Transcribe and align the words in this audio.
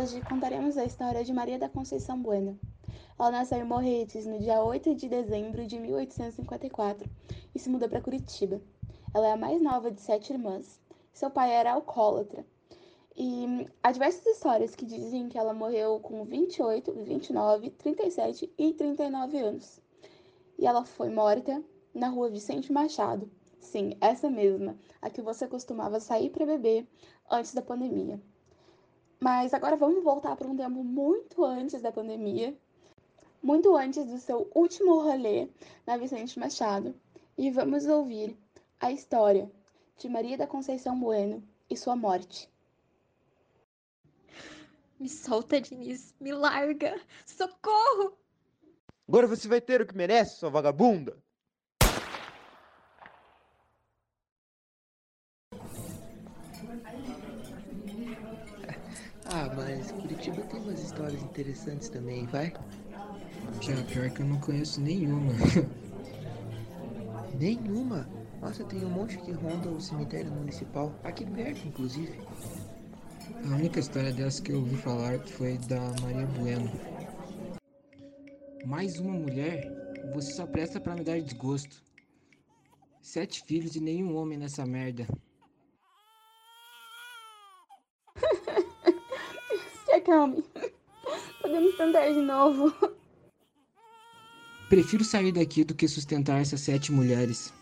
Hoje 0.00 0.20
contaremos 0.20 0.78
a 0.78 0.84
história 0.84 1.24
de 1.24 1.32
Maria 1.32 1.58
da 1.58 1.68
Conceição 1.68 2.22
Bueno. 2.22 2.56
Ela 3.18 3.32
nasceu 3.32 3.58
em 3.58 3.64
Morretes 3.64 4.26
no 4.26 4.38
dia 4.38 4.62
8 4.62 4.94
de 4.94 5.08
dezembro 5.08 5.66
de 5.66 5.76
1854 5.76 7.10
e 7.52 7.58
se 7.58 7.68
mudou 7.68 7.88
para 7.88 8.00
Curitiba. 8.00 8.60
Ela 9.12 9.26
é 9.26 9.32
a 9.32 9.36
mais 9.36 9.60
nova 9.60 9.90
de 9.90 10.00
sete 10.00 10.32
irmãs. 10.32 10.80
Seu 11.12 11.28
pai 11.32 11.50
era 11.50 11.72
alcoólatra. 11.72 12.46
E 13.16 13.66
há 13.82 13.90
diversas 13.90 14.24
histórias 14.24 14.76
que 14.76 14.86
dizem 14.86 15.28
que 15.28 15.36
ela 15.36 15.52
morreu 15.52 15.98
com 15.98 16.24
28, 16.24 16.92
29, 16.92 17.70
37 17.70 18.54
e 18.56 18.72
39 18.74 19.38
anos. 19.40 19.80
E 20.56 20.64
ela 20.64 20.84
foi 20.84 21.10
morta 21.10 21.60
na 21.92 22.08
rua 22.08 22.30
Vicente 22.30 22.72
Machado. 22.72 23.28
Sim, 23.58 23.96
essa 24.00 24.30
mesma, 24.30 24.78
a 25.02 25.10
que 25.10 25.20
você 25.20 25.48
costumava 25.48 25.98
sair 25.98 26.30
para 26.30 26.46
beber 26.46 26.86
antes 27.28 27.52
da 27.52 27.62
pandemia. 27.62 28.20
Mas 29.20 29.52
agora 29.52 29.76
vamos 29.76 30.04
voltar 30.04 30.36
para 30.36 30.46
um 30.46 30.56
tempo 30.56 30.84
muito 30.84 31.44
antes 31.44 31.82
da 31.82 31.90
pandemia, 31.90 32.56
muito 33.42 33.76
antes 33.76 34.06
do 34.06 34.18
seu 34.18 34.48
último 34.54 35.00
rolê 35.00 35.48
na 35.84 35.96
Vicente 35.96 36.38
Machado, 36.38 36.94
e 37.36 37.50
vamos 37.50 37.86
ouvir 37.86 38.36
a 38.78 38.92
história 38.92 39.50
de 39.96 40.08
Maria 40.08 40.38
da 40.38 40.46
Conceição 40.46 40.98
Bueno 40.98 41.42
e 41.68 41.76
sua 41.76 41.96
morte. 41.96 42.48
Me 45.00 45.08
solta, 45.08 45.60
Diniz, 45.60 46.14
me 46.20 46.32
larga! 46.32 47.00
Socorro! 47.26 48.16
Agora 49.08 49.26
você 49.26 49.48
vai 49.48 49.60
ter 49.60 49.80
o 49.80 49.86
que 49.86 49.96
merece, 49.96 50.36
sua 50.36 50.50
vagabunda! 50.50 51.16
Ah, 59.30 59.54
mas 59.54 59.92
Curitiba 60.18 60.42
tem 60.48 60.60
umas 60.60 60.82
histórias 60.82 61.22
interessantes 61.22 61.88
também, 61.88 62.26
vai? 62.26 62.52
Já, 63.60 63.80
pior 63.84 64.10
que 64.10 64.20
eu 64.20 64.26
não 64.26 64.40
conheço 64.40 64.80
nenhuma. 64.80 65.32
nenhuma? 67.38 68.08
Nossa, 68.40 68.64
tem 68.64 68.84
um 68.84 68.90
monte 68.90 69.16
que 69.18 69.30
ronda 69.30 69.70
o 69.70 69.80
cemitério 69.80 70.32
municipal, 70.32 70.92
aqui 71.04 71.24
perto, 71.24 71.68
inclusive. 71.68 72.18
A 73.44 73.54
única 73.54 73.78
história 73.78 74.12
dessa 74.12 74.42
que 74.42 74.50
eu 74.50 74.58
ouvi 74.58 74.76
falar 74.78 75.20
foi 75.20 75.56
da 75.56 75.80
Maria 76.02 76.26
Bueno. 76.26 76.68
Mais 78.66 78.98
uma 78.98 79.14
mulher? 79.14 79.70
Você 80.14 80.32
só 80.32 80.46
presta 80.46 80.80
para 80.80 80.96
me 80.96 81.04
dar 81.04 81.20
desgosto. 81.20 81.80
Sete 83.00 83.44
filhos 83.44 83.76
e 83.76 83.80
nenhum 83.80 84.16
homem 84.16 84.36
nessa 84.36 84.66
merda. 84.66 85.06
Acalme. 90.08 90.42
Podemos 91.40 91.76
tentar 91.76 92.08
de 92.08 92.22
novo. 92.22 92.72
Prefiro 94.68 95.04
sair 95.04 95.32
daqui 95.32 95.64
do 95.64 95.74
que 95.74 95.86
sustentar 95.86 96.40
essas 96.40 96.60
sete 96.60 96.92
mulheres. 96.92 97.52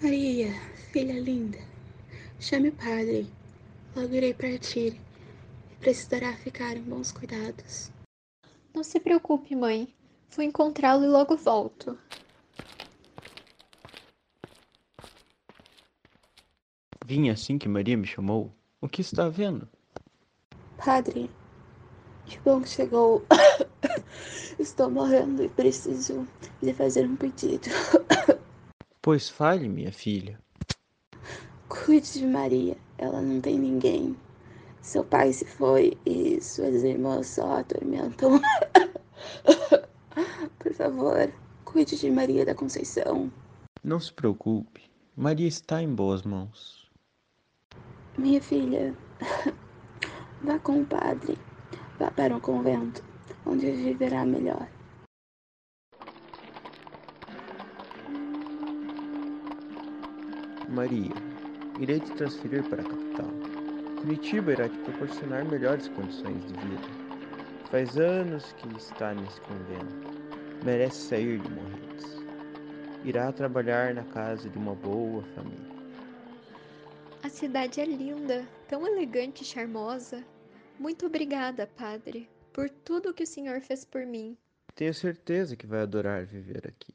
Maria, 0.00 0.52
filha 0.92 1.20
linda, 1.20 1.58
chame 2.38 2.68
o 2.68 2.72
padre. 2.72 3.26
Logo 3.96 4.14
irei 4.14 4.32
partir 4.32 4.94
e 5.72 5.76
precisará 5.80 6.32
ficar 6.34 6.76
em 6.76 6.82
bons 6.82 7.10
cuidados. 7.10 7.97
Não 8.78 8.84
se 8.84 9.00
preocupe, 9.00 9.56
mãe. 9.56 9.92
Vou 10.30 10.44
encontrá-lo 10.44 11.02
e 11.02 11.08
logo 11.08 11.36
volto. 11.36 11.98
Vim 17.04 17.28
assim 17.28 17.58
que 17.58 17.68
Maria 17.68 17.96
me 17.96 18.06
chamou. 18.06 18.54
O 18.80 18.88
que 18.88 19.00
está 19.00 19.28
vendo? 19.28 19.68
Padre, 20.76 21.28
que 22.24 22.38
bom 22.38 22.60
que 22.60 22.68
chegou. 22.68 23.26
Estou 24.60 24.88
morrendo 24.88 25.42
e 25.42 25.48
preciso 25.48 26.24
lhe 26.62 26.72
fazer 26.72 27.04
um 27.04 27.16
pedido. 27.16 27.68
Pois 29.02 29.28
fale, 29.28 29.68
minha 29.68 29.90
filha. 29.90 30.38
Cuide 31.68 32.12
de 32.12 32.26
Maria. 32.26 32.76
Ela 32.96 33.20
não 33.22 33.40
tem 33.40 33.58
ninguém. 33.58 34.16
Seu 34.82 35.04
pai 35.04 35.32
se 35.32 35.44
foi 35.44 35.96
e 36.06 36.40
suas 36.40 36.82
irmãs 36.82 37.26
só 37.26 37.58
atormentam. 37.58 38.40
Por 40.58 40.72
favor, 40.72 41.32
cuide 41.64 41.96
de 41.96 42.10
Maria 42.10 42.44
da 42.44 42.54
Conceição. 42.54 43.30
Não 43.82 44.00
se 44.00 44.12
preocupe. 44.12 44.88
Maria 45.16 45.48
está 45.48 45.82
em 45.82 45.94
boas 45.94 46.22
mãos. 46.22 46.88
Minha 48.16 48.40
filha, 48.40 48.94
vá 50.42 50.58
com 50.58 50.80
o 50.80 50.86
padre. 50.86 51.38
Vá 51.98 52.10
para 52.10 52.34
um 52.34 52.40
convento, 52.40 53.02
onde 53.44 53.70
viverá 53.72 54.24
melhor. 54.24 54.68
Maria, 60.68 61.10
irei 61.80 61.98
te 61.98 62.12
transferir 62.12 62.62
para 62.68 62.82
a 62.82 62.84
capital. 62.84 63.57
Curitiba 64.00 64.52
irá 64.52 64.68
te 64.68 64.78
proporcionar 64.78 65.44
melhores 65.44 65.88
condições 65.88 66.44
de 66.46 66.52
vida. 66.52 66.88
Faz 67.68 67.98
anos 67.98 68.52
que 68.52 68.68
está 68.76 69.12
nesse 69.12 69.40
convento. 69.40 70.64
Merece 70.64 71.08
sair 71.08 71.40
de 71.40 71.50
Morretes. 71.50 72.16
Irá 73.04 73.32
trabalhar 73.32 73.92
na 73.94 74.04
casa 74.04 74.48
de 74.48 74.56
uma 74.56 74.74
boa 74.76 75.22
família. 75.34 75.78
A 77.24 77.28
cidade 77.28 77.80
é 77.80 77.84
linda, 77.84 78.46
tão 78.68 78.86
elegante 78.86 79.42
e 79.42 79.44
charmosa. 79.44 80.24
Muito 80.78 81.06
obrigada, 81.06 81.66
padre, 81.66 82.30
por 82.52 82.70
tudo 82.70 83.12
que 83.12 83.24
o 83.24 83.26
senhor 83.26 83.60
fez 83.60 83.84
por 83.84 84.06
mim. 84.06 84.38
Tenho 84.76 84.94
certeza 84.94 85.56
que 85.56 85.66
vai 85.66 85.80
adorar 85.80 86.24
viver 86.24 86.68
aqui. 86.68 86.94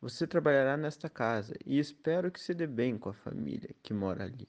Você 0.00 0.26
trabalhará 0.26 0.76
nesta 0.76 1.08
casa 1.08 1.54
e 1.64 1.78
espero 1.78 2.32
que 2.32 2.40
se 2.40 2.52
dê 2.52 2.66
bem 2.66 2.98
com 2.98 3.10
a 3.10 3.14
família 3.14 3.70
que 3.80 3.94
mora 3.94 4.24
ali. 4.24 4.48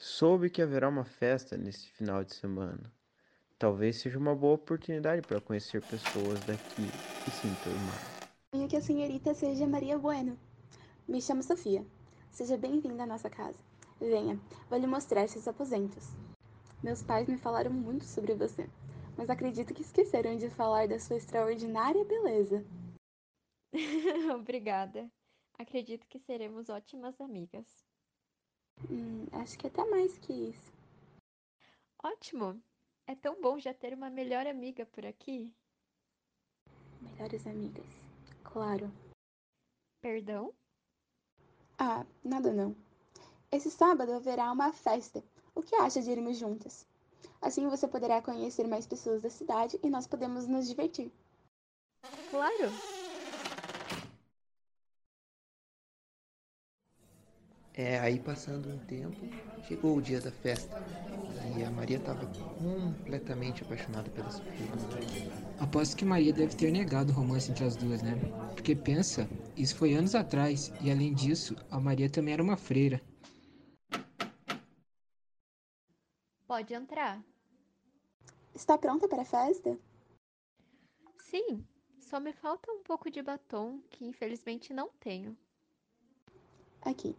Soube 0.00 0.48
que 0.48 0.62
haverá 0.62 0.88
uma 0.88 1.04
festa 1.04 1.56
nesse 1.56 1.88
final 1.88 2.22
de 2.22 2.32
semana. 2.32 2.92
Talvez 3.58 3.96
seja 3.96 4.16
uma 4.16 4.32
boa 4.32 4.54
oportunidade 4.54 5.26
para 5.26 5.40
conhecer 5.40 5.82
pessoas 5.82 6.38
daqui 6.46 6.82
e 7.26 7.30
se 7.32 7.48
enturmar. 7.48 8.30
Sonho 8.54 8.68
que 8.68 8.76
a 8.76 8.80
senhorita 8.80 9.34
seja 9.34 9.66
Maria 9.66 9.98
Bueno. 9.98 10.38
Me 11.08 11.20
chamo 11.20 11.42
Sofia. 11.42 11.84
Seja 12.30 12.56
bem-vinda 12.56 13.02
à 13.02 13.06
nossa 13.06 13.28
casa. 13.28 13.58
Venha, 14.00 14.38
vou 14.70 14.78
lhe 14.78 14.86
mostrar 14.86 15.28
seus 15.28 15.48
aposentos. 15.48 16.06
Meus 16.80 17.02
pais 17.02 17.26
me 17.26 17.36
falaram 17.36 17.72
muito 17.72 18.04
sobre 18.04 18.34
você, 18.34 18.70
mas 19.16 19.28
acredito 19.28 19.74
que 19.74 19.82
esqueceram 19.82 20.36
de 20.36 20.48
falar 20.48 20.86
da 20.86 21.00
sua 21.00 21.16
extraordinária 21.16 22.04
beleza. 22.04 22.64
Obrigada. 24.38 25.10
Acredito 25.58 26.06
que 26.06 26.20
seremos 26.20 26.68
ótimas 26.68 27.20
amigas. 27.20 27.66
Hum, 28.90 29.26
acho 29.32 29.58
que 29.58 29.66
até 29.66 29.84
mais 29.84 30.18
que 30.18 30.32
isso. 30.32 30.72
Ótimo! 32.02 32.60
É 33.06 33.14
tão 33.14 33.40
bom 33.40 33.58
já 33.58 33.72
ter 33.72 33.94
uma 33.94 34.10
melhor 34.10 34.46
amiga 34.46 34.84
por 34.86 35.04
aqui. 35.06 35.52
Melhores 37.00 37.46
amigas, 37.46 37.86
claro. 38.44 38.92
Perdão? 40.00 40.52
Ah, 41.78 42.04
nada 42.22 42.52
não. 42.52 42.76
Esse 43.50 43.70
sábado 43.70 44.12
haverá 44.12 44.52
uma 44.52 44.72
festa. 44.72 45.24
O 45.54 45.62
que 45.62 45.74
acha 45.76 46.02
de 46.02 46.10
irmos 46.10 46.36
juntas? 46.36 46.86
Assim 47.40 47.68
você 47.68 47.88
poderá 47.88 48.20
conhecer 48.20 48.66
mais 48.66 48.86
pessoas 48.86 49.22
da 49.22 49.30
cidade 49.30 49.78
e 49.82 49.88
nós 49.88 50.06
podemos 50.06 50.46
nos 50.46 50.68
divertir. 50.68 51.10
Claro! 52.30 52.97
É, 57.78 57.96
aí 58.00 58.18
passando 58.18 58.68
um 58.68 58.78
tempo, 58.86 59.16
chegou 59.68 59.96
o 59.96 60.02
dia 60.02 60.20
da 60.20 60.32
festa. 60.32 60.76
E 61.56 61.62
a 61.62 61.70
Maria 61.70 61.98
estava 61.98 62.26
completamente 62.58 63.62
apaixonada 63.62 64.10
pela 64.10 64.28
Sofia. 64.28 64.66
Aposto 65.60 65.96
que 65.96 66.04
Maria 66.04 66.32
deve 66.32 66.56
ter 66.56 66.72
negado 66.72 67.12
o 67.12 67.14
romance 67.14 67.52
entre 67.52 67.64
as 67.64 67.76
duas, 67.76 68.02
né? 68.02 68.18
Porque 68.52 68.74
pensa, 68.74 69.28
isso 69.56 69.76
foi 69.76 69.94
anos 69.94 70.16
atrás, 70.16 70.72
e 70.80 70.90
além 70.90 71.14
disso, 71.14 71.54
a 71.70 71.78
Maria 71.78 72.10
também 72.10 72.34
era 72.34 72.42
uma 72.42 72.56
freira. 72.56 73.00
Pode 76.48 76.74
entrar. 76.74 77.22
Está 78.56 78.76
pronta 78.76 79.06
para 79.06 79.22
a 79.22 79.24
festa? 79.24 79.78
Sim, 81.30 81.64
só 82.00 82.18
me 82.18 82.32
falta 82.32 82.72
um 82.72 82.82
pouco 82.82 83.08
de 83.08 83.22
batom, 83.22 83.78
que 83.88 84.04
infelizmente 84.04 84.72
não 84.74 84.88
tenho. 84.98 85.36
Aqui. 86.82 87.14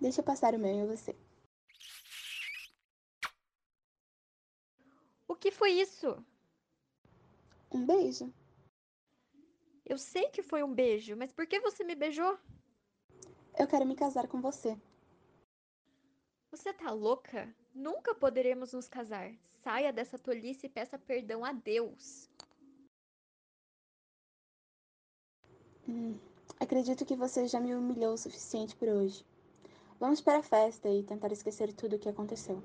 Deixa 0.00 0.20
eu 0.20 0.24
passar 0.24 0.54
o 0.54 0.58
meu 0.58 0.70
em 0.70 0.86
você. 0.86 1.16
O 5.26 5.34
que 5.34 5.50
foi 5.50 5.72
isso? 5.72 6.24
Um 7.72 7.84
beijo. 7.84 8.32
Eu 9.84 9.98
sei 9.98 10.28
que 10.30 10.42
foi 10.42 10.62
um 10.62 10.72
beijo, 10.72 11.16
mas 11.16 11.32
por 11.32 11.46
que 11.46 11.60
você 11.60 11.84
me 11.84 11.94
beijou? 11.94 12.38
Eu 13.58 13.66
quero 13.66 13.84
me 13.84 13.94
casar 13.94 14.26
com 14.28 14.40
você. 14.40 14.78
Você 16.50 16.72
tá 16.72 16.90
louca? 16.90 17.52
Nunca 17.74 18.14
poderemos 18.14 18.72
nos 18.72 18.88
casar. 18.88 19.34
Saia 19.62 19.92
dessa 19.92 20.18
tolice 20.18 20.66
e 20.66 20.70
peça 20.70 20.98
perdão 20.98 21.44
a 21.44 21.52
Deus. 21.52 22.30
Hum, 25.88 26.18
acredito 26.60 27.04
que 27.04 27.16
você 27.16 27.46
já 27.46 27.60
me 27.60 27.74
humilhou 27.74 28.14
o 28.14 28.18
suficiente 28.18 28.74
por 28.76 28.88
hoje. 28.88 29.24
Vamos 30.04 30.20
para 30.20 30.40
a 30.40 30.42
festa 30.42 30.86
e 30.90 31.02
tentar 31.02 31.32
esquecer 31.32 31.72
tudo 31.72 31.96
o 31.96 31.98
que 31.98 32.10
aconteceu. 32.10 32.62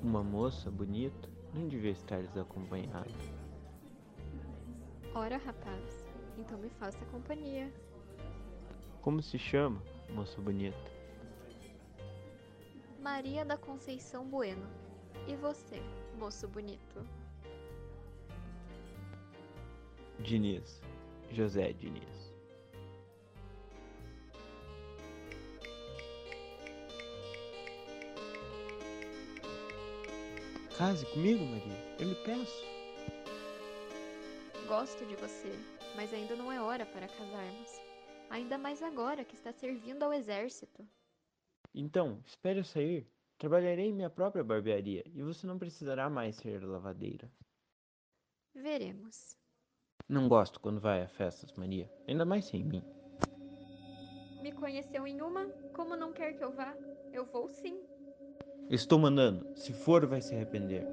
Uma 0.00 0.22
moça 0.22 0.70
bonita 0.70 1.28
não 1.52 1.66
devia 1.66 1.90
estar 1.90 2.22
desacompanhada. 2.22 3.10
Ora, 5.16 5.36
rapaz, 5.36 6.06
então 6.38 6.56
me 6.58 6.70
faça 6.70 7.04
companhia. 7.06 7.74
Como 9.00 9.20
se 9.20 9.36
chama, 9.36 9.82
moça 10.10 10.40
bonita? 10.40 10.78
Maria 13.00 13.44
da 13.44 13.56
Conceição 13.56 14.24
Bueno. 14.24 14.81
E 15.28 15.36
você, 15.36 15.80
moço 16.18 16.48
bonito? 16.48 17.06
Diniz. 20.20 20.80
José 21.30 21.72
Diniz. 21.72 22.32
Case 30.76 31.06
comigo, 31.06 31.44
Maria. 31.44 31.96
Eu 31.98 32.08
lhe 32.08 32.14
peço. 32.24 32.64
Gosto 34.66 35.06
de 35.06 35.14
você, 35.16 35.52
mas 35.96 36.12
ainda 36.12 36.34
não 36.34 36.50
é 36.50 36.60
hora 36.60 36.84
para 36.84 37.06
casarmos. 37.08 37.80
Ainda 38.30 38.58
mais 38.58 38.82
agora 38.82 39.24
que 39.24 39.34
está 39.34 39.52
servindo 39.52 40.02
ao 40.02 40.12
exército. 40.12 40.86
Então, 41.74 42.20
espere 42.26 42.60
eu 42.60 42.64
sair. 42.64 43.06
Trabalharei 43.42 43.86
em 43.86 43.92
minha 43.92 44.08
própria 44.08 44.44
barbearia 44.44 45.02
e 45.12 45.20
você 45.20 45.48
não 45.48 45.58
precisará 45.58 46.08
mais 46.08 46.36
ser 46.36 46.62
lavadeira. 46.62 47.28
Veremos. 48.54 49.36
Não 50.08 50.28
gosto 50.28 50.60
quando 50.60 50.80
vai 50.80 51.02
a 51.02 51.08
festas, 51.08 51.52
Maria. 51.54 51.90
Ainda 52.06 52.24
mais 52.24 52.44
sem 52.44 52.62
mim. 52.62 52.84
Me 54.40 54.52
conheceu 54.52 55.04
em 55.08 55.20
uma? 55.20 55.46
Como 55.74 55.96
não 55.96 56.12
quer 56.12 56.34
que 56.34 56.44
eu 56.44 56.52
vá? 56.52 56.72
Eu 57.12 57.24
vou 57.24 57.48
sim. 57.48 57.82
Estou 58.70 58.96
mandando. 58.96 59.44
Se 59.56 59.72
for, 59.72 60.06
vai 60.06 60.22
se 60.22 60.36
arrepender. 60.36 60.86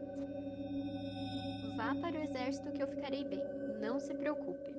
Vá 1.77 1.93
para 2.01 2.17
o 2.17 2.23
exército 2.23 2.71
que 2.71 2.81
eu 2.81 2.87
ficarei 2.87 3.25
bem. 3.25 3.43
Não 3.79 3.99
se 3.99 4.15
preocupe. 4.15 4.73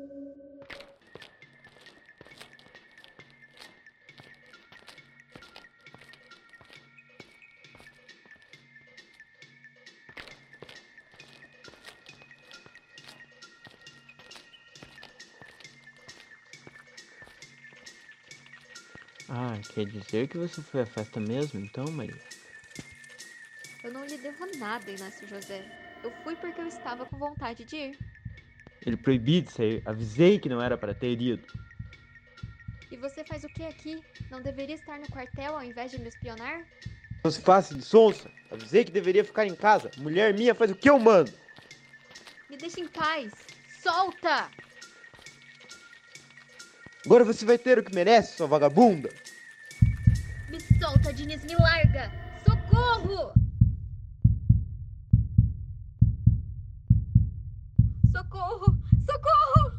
Ah, 19.32 19.56
quer 19.72 19.86
dizer 19.86 20.26
que 20.26 20.36
você 20.36 20.60
foi 20.60 20.80
à 20.80 20.86
festa 20.86 21.20
mesmo, 21.20 21.60
então, 21.60 21.84
Maria? 21.92 22.18
Eu 23.84 23.92
não 23.92 24.04
lhe 24.04 24.18
devo 24.18 24.44
nada, 24.58 24.90
Inácio 24.90 25.26
José. 25.28 25.64
Eu 26.02 26.10
fui 26.24 26.34
porque 26.34 26.60
eu 26.60 26.66
estava 26.66 27.06
com 27.06 27.16
vontade 27.16 27.64
de 27.64 27.76
ir. 27.76 27.98
Ele 28.84 28.96
proibiu 28.96 29.42
de 29.42 29.52
sair. 29.52 29.82
Avisei 29.86 30.40
que 30.40 30.48
não 30.48 30.60
era 30.60 30.76
para 30.76 30.92
ter 30.92 31.12
ido. 31.12 31.46
E 32.90 32.96
você 32.96 33.22
faz 33.22 33.44
o 33.44 33.48
que 33.48 33.62
aqui? 33.62 34.02
Não 34.32 34.42
deveria 34.42 34.74
estar 34.74 34.98
no 34.98 35.06
quartel 35.06 35.54
ao 35.54 35.62
invés 35.62 35.92
de 35.92 36.00
me 36.00 36.08
espionar? 36.08 36.66
Não 37.22 37.30
se 37.30 37.40
faça 37.40 37.72
de 37.72 37.82
sonsa. 37.82 38.28
Avisei 38.50 38.84
que 38.84 38.90
deveria 38.90 39.24
ficar 39.24 39.46
em 39.46 39.54
casa. 39.54 39.92
Mulher 39.96 40.34
minha 40.34 40.56
faz 40.56 40.72
o 40.72 40.74
que 40.74 40.90
eu 40.90 40.98
mando. 40.98 41.32
Me 42.48 42.56
deixe 42.56 42.80
em 42.80 42.88
paz! 42.88 43.32
Solta! 43.80 44.50
Agora 47.04 47.24
você 47.24 47.46
vai 47.46 47.56
ter 47.56 47.78
o 47.78 47.82
que 47.82 47.94
merece, 47.94 48.36
sua 48.36 48.46
vagabunda. 48.46 49.08
Me 50.50 50.60
solta, 50.78 51.12
Diniz, 51.12 51.42
me 51.44 51.54
larga! 51.56 52.12
Socorro! 52.44 53.32
Socorro! 58.12 58.78
Socorro! 59.06 59.72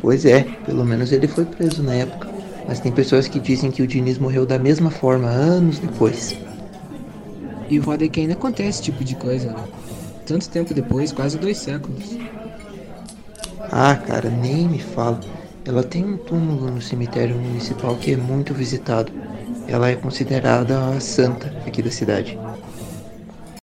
Pois 0.00 0.26
é, 0.26 0.42
pelo 0.66 0.84
menos 0.84 1.12
ele 1.12 1.28
foi 1.28 1.44
preso 1.44 1.84
na 1.84 1.94
época. 1.94 2.28
Mas 2.66 2.80
tem 2.80 2.90
pessoas 2.90 3.28
que 3.28 3.38
dizem 3.38 3.70
que 3.70 3.82
o 3.82 3.86
Diniz 3.86 4.18
morreu 4.18 4.44
da 4.44 4.58
mesma 4.58 4.90
forma 4.90 5.28
anos 5.28 5.78
depois. 5.78 6.36
E 7.70 7.78
o 7.78 7.82
foda 7.82 8.04
é 8.04 8.08
que 8.08 8.20
ainda 8.20 8.32
acontece 8.32 8.70
esse 8.70 8.82
tipo 8.82 9.04
de 9.04 9.14
coisa, 9.14 9.52
né? 9.52 9.64
Tanto 10.26 10.48
tempo 10.48 10.72
depois, 10.72 11.12
quase 11.12 11.38
dois 11.38 11.58
séculos. 11.58 12.16
Ah, 13.70 13.94
cara, 13.96 14.30
nem 14.30 14.68
me 14.68 14.78
fala. 14.78 15.20
Ela 15.64 15.82
tem 15.82 16.04
um 16.04 16.16
túmulo 16.16 16.70
no 16.70 16.80
cemitério 16.80 17.36
municipal 17.36 17.96
que 17.96 18.12
é 18.12 18.16
muito 18.16 18.54
visitado. 18.54 19.12
Ela 19.66 19.90
é 19.90 19.96
considerada 19.96 20.88
a 20.88 21.00
santa 21.00 21.48
aqui 21.66 21.82
da 21.82 21.90
cidade. 21.90 22.38